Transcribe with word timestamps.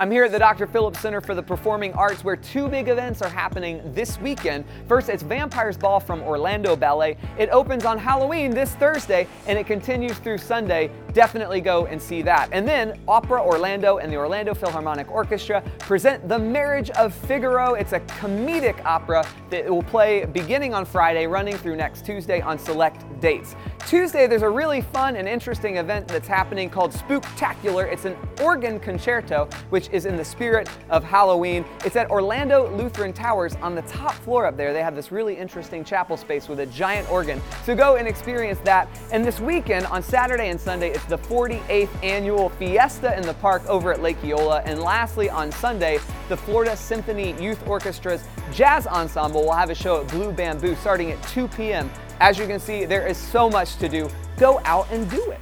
I'm 0.00 0.10
here 0.10 0.24
at 0.24 0.32
the 0.32 0.38
Dr. 0.38 0.66
Phillips 0.66 0.98
Center 0.98 1.20
for 1.20 1.34
the 1.34 1.42
Performing 1.42 1.92
Arts 1.92 2.24
where 2.24 2.34
two 2.34 2.68
big 2.68 2.88
events 2.88 3.20
are 3.20 3.28
happening 3.28 3.82
this 3.92 4.18
weekend. 4.18 4.64
First, 4.88 5.10
it's 5.10 5.22
Vampires 5.22 5.76
Ball 5.76 6.00
from 6.00 6.22
Orlando 6.22 6.74
Ballet. 6.74 7.18
It 7.36 7.50
opens 7.50 7.84
on 7.84 7.98
Halloween 7.98 8.50
this 8.50 8.74
Thursday 8.76 9.28
and 9.46 9.58
it 9.58 9.66
continues 9.66 10.16
through 10.16 10.38
Sunday. 10.38 10.90
Definitely 11.12 11.60
go 11.60 11.84
and 11.84 12.00
see 12.00 12.22
that. 12.22 12.48
And 12.50 12.66
then 12.66 12.98
Opera 13.06 13.44
Orlando 13.44 13.98
and 13.98 14.10
the 14.10 14.16
Orlando 14.16 14.54
Philharmonic 14.54 15.10
Orchestra 15.10 15.62
present 15.80 16.26
The 16.26 16.38
Marriage 16.38 16.88
of 16.92 17.12
Figaro. 17.12 17.74
It's 17.74 17.92
a 17.92 18.00
comedic 18.00 18.82
opera 18.86 19.22
that 19.50 19.68
will 19.68 19.82
play 19.82 20.24
beginning 20.24 20.72
on 20.72 20.86
Friday, 20.86 21.26
running 21.26 21.58
through 21.58 21.76
next 21.76 22.06
Tuesday 22.06 22.40
on 22.40 22.58
select 22.58 23.04
dates. 23.20 23.54
Tuesday, 23.86 24.26
there's 24.26 24.40
a 24.40 24.48
really 24.48 24.80
fun 24.80 25.16
and 25.16 25.28
interesting 25.28 25.76
event 25.76 26.08
that's 26.08 26.28
happening 26.28 26.70
called 26.70 26.92
Spooktacular. 26.92 27.92
It's 27.92 28.06
an 28.06 28.16
organ 28.40 28.80
concerto, 28.80 29.46
which 29.68 29.89
is 29.92 30.06
in 30.06 30.16
the 30.16 30.24
spirit 30.24 30.68
of 30.88 31.04
Halloween. 31.04 31.64
It's 31.84 31.96
at 31.96 32.10
Orlando 32.10 32.74
Lutheran 32.76 33.12
Towers 33.12 33.54
on 33.56 33.74
the 33.74 33.82
top 33.82 34.12
floor 34.12 34.46
up 34.46 34.56
there. 34.56 34.72
They 34.72 34.82
have 34.82 34.94
this 34.94 35.12
really 35.12 35.36
interesting 35.36 35.84
chapel 35.84 36.16
space 36.16 36.48
with 36.48 36.60
a 36.60 36.66
giant 36.66 37.10
organ. 37.10 37.40
So 37.64 37.74
go 37.74 37.96
and 37.96 38.06
experience 38.06 38.60
that. 38.60 38.88
And 39.12 39.24
this 39.24 39.40
weekend, 39.40 39.86
on 39.86 40.02
Saturday 40.02 40.50
and 40.50 40.60
Sunday, 40.60 40.90
it's 40.90 41.04
the 41.04 41.18
48th 41.18 41.90
annual 42.02 42.50
Fiesta 42.50 43.16
in 43.16 43.22
the 43.22 43.34
Park 43.34 43.66
over 43.66 43.92
at 43.92 44.02
Lake 44.02 44.22
Eola. 44.24 44.62
And 44.64 44.80
lastly, 44.80 45.28
on 45.30 45.52
Sunday, 45.52 45.98
the 46.28 46.36
Florida 46.36 46.76
Symphony 46.76 47.40
Youth 47.42 47.64
Orchestra's 47.64 48.24
Jazz 48.52 48.86
Ensemble 48.86 49.42
will 49.42 49.52
have 49.52 49.70
a 49.70 49.74
show 49.74 50.00
at 50.00 50.08
Blue 50.08 50.32
Bamboo 50.32 50.74
starting 50.76 51.10
at 51.10 51.22
2 51.24 51.48
p.m. 51.48 51.90
As 52.20 52.38
you 52.38 52.46
can 52.46 52.60
see, 52.60 52.84
there 52.84 53.06
is 53.06 53.16
so 53.16 53.48
much 53.48 53.76
to 53.76 53.88
do. 53.88 54.08
Go 54.36 54.60
out 54.64 54.86
and 54.90 55.10
do 55.10 55.30
it. 55.30 55.40